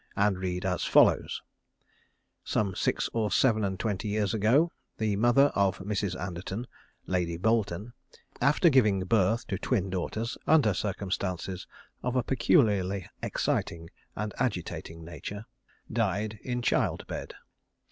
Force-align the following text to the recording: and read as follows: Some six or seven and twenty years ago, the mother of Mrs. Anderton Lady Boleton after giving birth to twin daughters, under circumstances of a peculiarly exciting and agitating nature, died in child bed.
and 0.15 0.39
read 0.39 0.65
as 0.65 0.83
follows: 0.83 1.43
Some 2.43 2.73
six 2.73 3.07
or 3.13 3.29
seven 3.29 3.63
and 3.63 3.79
twenty 3.79 4.07
years 4.07 4.33
ago, 4.33 4.71
the 4.97 5.15
mother 5.15 5.51
of 5.53 5.77
Mrs. 5.77 6.19
Anderton 6.19 6.65
Lady 7.05 7.37
Boleton 7.37 7.93
after 8.41 8.69
giving 8.71 9.01
birth 9.03 9.45
to 9.45 9.59
twin 9.59 9.91
daughters, 9.91 10.39
under 10.47 10.73
circumstances 10.73 11.67
of 12.01 12.15
a 12.15 12.23
peculiarly 12.23 13.07
exciting 13.21 13.91
and 14.15 14.33
agitating 14.39 15.05
nature, 15.05 15.45
died 15.93 16.39
in 16.41 16.63
child 16.63 17.05
bed. 17.05 17.35